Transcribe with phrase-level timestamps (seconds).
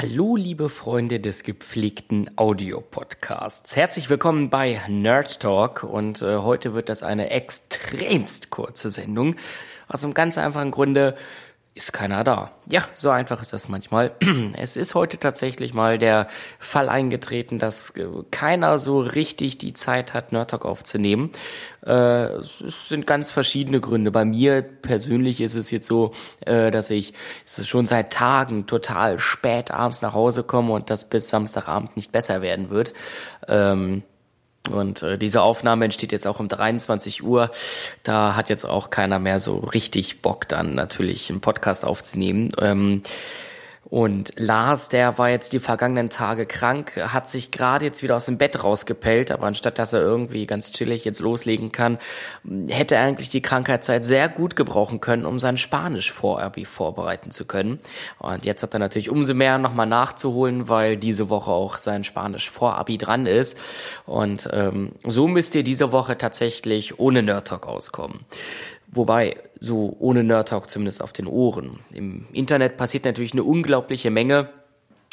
[0.00, 3.74] Hallo, liebe Freunde des gepflegten Audiopodcasts.
[3.74, 9.34] Herzlich willkommen bei Nerd Talk und äh, heute wird das eine extremst kurze Sendung.
[9.88, 11.16] Aus einem ganz einfachen Grunde
[11.78, 12.50] ist keiner da.
[12.66, 14.12] Ja, so einfach ist das manchmal.
[14.54, 20.12] Es ist heute tatsächlich mal der Fall eingetreten, dass äh, keiner so richtig die Zeit
[20.12, 21.30] hat, Nerd Talk aufzunehmen.
[21.86, 24.10] Äh, es sind ganz verschiedene Gründe.
[24.10, 27.14] Bei mir persönlich ist es jetzt so, äh, dass ich
[27.46, 32.42] schon seit Tagen total spät abends nach Hause komme und das bis Samstagabend nicht besser
[32.42, 32.92] werden wird.
[33.46, 34.02] Ähm,
[34.70, 37.50] und äh, diese Aufnahme entsteht jetzt auch um 23 Uhr.
[38.02, 42.50] Da hat jetzt auch keiner mehr so richtig Bock, dann natürlich einen Podcast aufzunehmen.
[42.60, 43.02] Ähm,
[43.90, 48.26] und Lars, der war jetzt die vergangenen Tage krank, hat sich gerade jetzt wieder aus
[48.26, 51.98] dem Bett rausgepellt, aber anstatt dass er irgendwie ganz chillig jetzt loslegen kann,
[52.68, 57.46] hätte er eigentlich die Krankheitszeit sehr gut gebrauchen können, um sein Spanisch Vorabi vorbereiten zu
[57.46, 57.80] können.
[58.18, 62.50] Und jetzt hat er natürlich umso mehr nochmal nachzuholen, weil diese Woche auch sein Spanisch
[62.50, 63.58] Vorabi dran ist.
[64.04, 68.26] Und ähm, so müsst ihr diese Woche tatsächlich ohne Nerd Talk auskommen.
[68.90, 71.80] Wobei, so ohne Nerd Talk zumindest auf den Ohren.
[71.92, 74.48] Im Internet passiert natürlich eine unglaubliche Menge.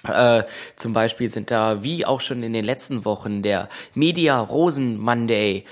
[0.08, 0.44] Äh,
[0.76, 5.66] zum Beispiel sind da, wie auch schon in den letzten Wochen, der Media Rosen Monday,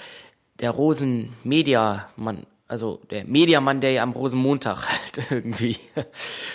[0.59, 5.77] der Rosen Media Man also der Media Monday am Rosenmontag halt irgendwie.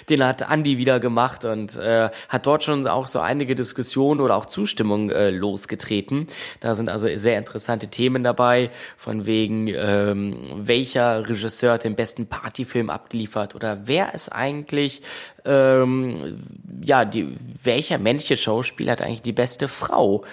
[0.09, 4.37] Den hat Andy wieder gemacht und äh, hat dort schon auch so einige Diskussionen oder
[4.37, 6.27] auch Zustimmung äh, losgetreten.
[6.59, 12.91] Da sind also sehr interessante Themen dabei, von wegen ähm, welcher Regisseur den besten Partyfilm
[12.91, 15.03] abgeliefert oder wer ist eigentlich
[15.45, 16.43] ähm,
[16.83, 20.25] ja die welcher männliche Schauspieler hat eigentlich die beste Frau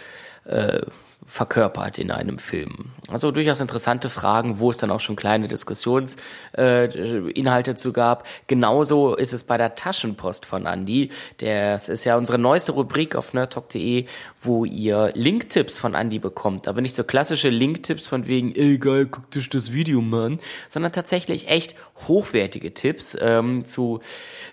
[0.46, 0.82] äh,
[1.26, 2.92] verkörpert in einem Film.
[3.10, 8.26] Also durchaus interessante Fragen, wo es dann auch schon kleine Diskussionsinhalte äh, zu gab.
[8.48, 11.12] Genauso ist es bei der Taschenpost von Andy.
[11.38, 14.06] Das ist ja unsere neueste Rubrik auf nerdtalk.de,
[14.42, 16.68] wo ihr Linktipps von Andy bekommt.
[16.68, 20.40] Aber nicht so klassische Linktipps von wegen, ey geil, guck dich das Video mal an,
[20.68, 21.76] sondern tatsächlich echt
[22.08, 24.00] hochwertige Tipps ähm, zu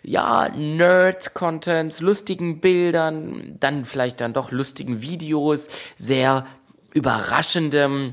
[0.02, 6.44] ja, Nerd-Contents, lustigen Bildern, dann vielleicht dann doch lustigen Videos, sehr
[6.92, 8.12] überraschendem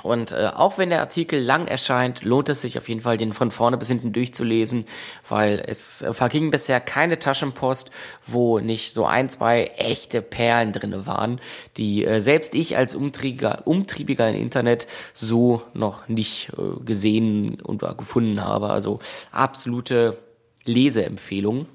[0.00, 3.34] und äh, auch wenn der Artikel lang erscheint, lohnt es sich auf jeden Fall, den
[3.34, 4.86] von vorne bis hinten durchzulesen,
[5.28, 7.90] weil es äh, verging bisher keine Taschenpost,
[8.26, 11.40] wo nicht so ein, zwei echte Perlen drinne waren,
[11.76, 17.82] die äh, selbst ich als Umtriebiger, Umtriebiger im Internet so noch nicht äh, gesehen und
[17.82, 18.70] äh, gefunden habe.
[18.70, 18.98] Also
[19.30, 20.16] absolute
[20.64, 21.66] Leseempfehlung.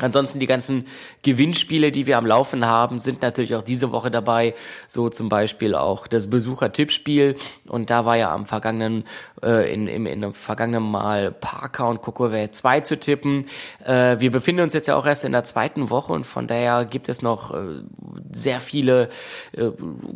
[0.00, 0.86] Ansonsten die ganzen
[1.22, 4.54] Gewinnspiele, die wir am Laufen haben, sind natürlich auch diese Woche dabei.
[4.86, 7.36] So zum Beispiel auch das Besucher-Tippspiel.
[7.66, 9.04] Und da war ja am vergangenen,
[9.42, 13.46] äh, in, in, in einem vergangenen Mal Parker und Kokove 2 zu tippen.
[13.84, 16.84] Äh, wir befinden uns jetzt ja auch erst in der zweiten Woche und von daher
[16.84, 17.82] gibt es noch äh,
[18.30, 19.10] sehr viele
[19.52, 19.70] äh,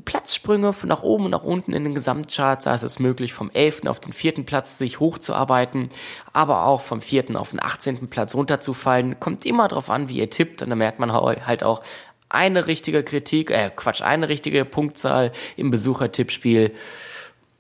[0.04, 2.64] Platzsprünge von nach oben und nach unten in den Gesamtcharts.
[2.64, 3.86] Da ist es möglich, vom 11.
[3.86, 5.90] auf den vierten Platz sich hochzuarbeiten,
[6.32, 8.08] aber auch vom vierten auf den 18.
[8.08, 9.18] Platz runterzufallen.
[9.20, 11.82] Kommt immer drauf an, wie ihr tippt und dann merkt man halt auch
[12.28, 16.72] eine richtige Kritik, äh Quatsch, eine richtige Punktzahl im Besuchertippspiel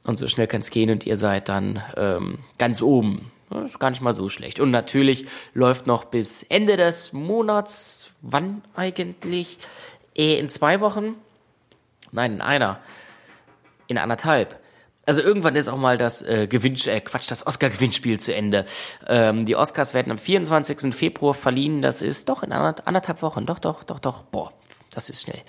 [0.04, 3.30] und so schnell kann es gehen und ihr seid dann ähm, ganz oben.
[3.78, 4.60] Gar nicht mal so schlecht.
[4.60, 9.58] Und natürlich läuft noch bis Ende des Monats, wann eigentlich?
[10.14, 11.14] Eh, in zwei Wochen?
[12.10, 12.80] Nein, in einer.
[13.86, 14.62] In anderthalb
[15.06, 18.64] also irgendwann ist auch mal das äh, Gewinnspiel, äh, Quatsch, das Oscar-Gewinnspiel zu Ende.
[19.06, 20.94] Ähm, die Oscars werden am 24.
[20.94, 21.82] Februar verliehen.
[21.82, 23.46] Das ist doch in anderthalb Wochen.
[23.46, 24.22] Doch, doch, doch, doch.
[24.24, 24.52] Boah,
[24.94, 25.40] das ist schnell.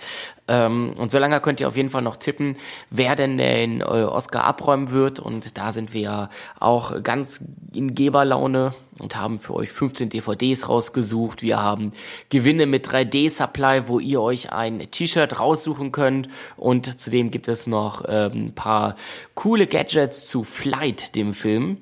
[0.47, 2.57] Ähm, und solange könnt ihr auf jeden Fall noch tippen,
[2.89, 5.19] wer denn den äh, Oscar abräumen wird.
[5.19, 7.43] Und da sind wir auch ganz
[7.73, 11.41] in Geberlaune und haben für euch 15 DVDs rausgesucht.
[11.41, 11.91] Wir haben
[12.29, 16.29] Gewinne mit 3D-Supply, wo ihr euch ein T-Shirt raussuchen könnt.
[16.55, 18.95] Und zudem gibt es noch ähm, ein paar
[19.35, 21.77] coole Gadgets zu Flight, dem Film.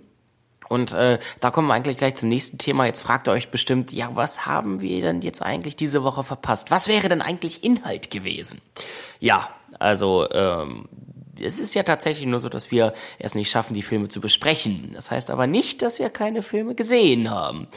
[0.72, 2.86] Und äh, da kommen wir eigentlich gleich zum nächsten Thema.
[2.86, 6.72] Jetzt fragt ihr euch bestimmt, ja, was haben wir denn jetzt eigentlich diese Woche verpasst?
[6.72, 8.62] Was wäre denn eigentlich Inhalt gewesen?
[9.20, 10.88] Ja, also ähm,
[11.44, 14.92] es ist ja tatsächlich nur so, dass wir es nicht schaffen, die Filme zu besprechen.
[14.94, 17.68] Das heißt aber nicht, dass wir keine Filme gesehen haben.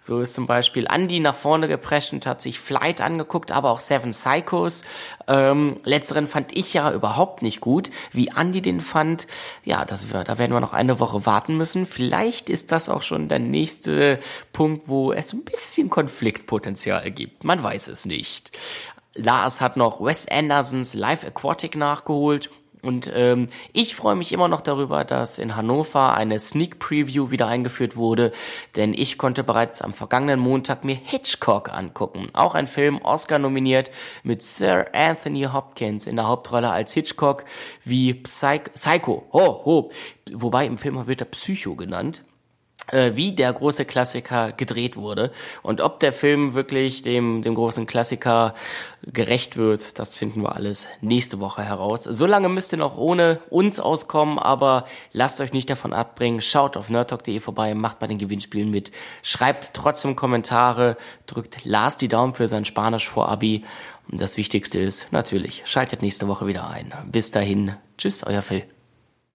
[0.00, 4.10] So ist zum Beispiel Andy nach vorne geprescht hat sich Flight angeguckt, aber auch Seven
[4.10, 4.84] Psychos.
[5.26, 7.90] Ähm, letzteren fand ich ja überhaupt nicht gut.
[8.12, 9.26] Wie Andy den fand,
[9.64, 11.86] ja, das, da werden wir noch eine Woche warten müssen.
[11.86, 14.20] Vielleicht ist das auch schon der nächste
[14.52, 17.44] Punkt, wo es ein bisschen Konfliktpotenzial gibt.
[17.44, 18.52] Man weiß es nicht.
[19.14, 22.50] Lars hat noch Wes Andersons Live Aquatic nachgeholt
[22.84, 27.46] Und ähm, ich freue mich immer noch darüber, dass in Hannover eine Sneak Preview wieder
[27.46, 28.32] eingeführt wurde,
[28.76, 32.28] denn ich konnte bereits am vergangenen Montag mir Hitchcock angucken.
[32.34, 33.90] Auch ein Film Oscar nominiert
[34.22, 37.44] mit Sir Anthony Hopkins in der Hauptrolle als Hitchcock
[37.84, 39.26] wie Psych Psycho.
[39.32, 39.90] Oh, oh.
[40.32, 42.22] Wobei im Film wird er Psycho genannt
[42.92, 45.32] wie der große Klassiker gedreht wurde
[45.62, 48.54] und ob der Film wirklich dem, dem großen Klassiker
[49.02, 52.04] gerecht wird, das finden wir alles nächste Woche heraus.
[52.04, 56.40] Solange müsst ihr noch ohne uns auskommen, aber lasst euch nicht davon abbringen.
[56.40, 58.92] Schaut auf nerdtalk.de vorbei, macht bei den Gewinnspielen mit,
[59.22, 60.96] schreibt trotzdem Kommentare,
[61.26, 63.64] drückt Lars die Daumen für sein Spanisch vor Abi
[64.10, 66.92] und das Wichtigste ist natürlich, schaltet nächste Woche wieder ein.
[67.06, 68.73] Bis dahin, tschüss, euer Phil.